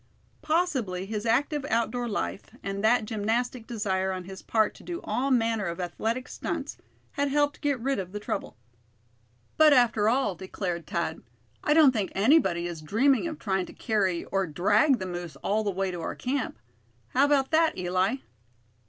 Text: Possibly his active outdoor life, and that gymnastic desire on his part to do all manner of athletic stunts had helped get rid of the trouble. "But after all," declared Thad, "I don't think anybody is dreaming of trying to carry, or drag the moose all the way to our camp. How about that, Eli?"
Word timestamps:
Possibly 0.41 1.05
his 1.05 1.27
active 1.27 1.63
outdoor 1.65 2.09
life, 2.09 2.45
and 2.63 2.83
that 2.83 3.05
gymnastic 3.05 3.67
desire 3.67 4.11
on 4.11 4.23
his 4.23 4.41
part 4.41 4.73
to 4.73 4.83
do 4.83 4.99
all 5.03 5.29
manner 5.29 5.67
of 5.67 5.79
athletic 5.79 6.27
stunts 6.27 6.75
had 7.11 7.27
helped 7.29 7.61
get 7.61 7.79
rid 7.79 7.99
of 7.99 8.11
the 8.11 8.19
trouble. 8.19 8.57
"But 9.57 9.73
after 9.73 10.09
all," 10.09 10.33
declared 10.33 10.87
Thad, 10.87 11.21
"I 11.63 11.75
don't 11.75 11.91
think 11.91 12.11
anybody 12.15 12.65
is 12.65 12.81
dreaming 12.81 13.27
of 13.27 13.37
trying 13.37 13.67
to 13.67 13.73
carry, 13.73 14.25
or 14.25 14.47
drag 14.47 14.97
the 14.97 15.05
moose 15.05 15.35
all 15.43 15.63
the 15.63 15.69
way 15.69 15.91
to 15.91 16.01
our 16.01 16.15
camp. 16.15 16.57
How 17.09 17.25
about 17.25 17.51
that, 17.51 17.77
Eli?" 17.77 18.15